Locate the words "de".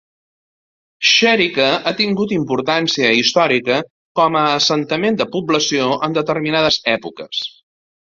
5.23-5.31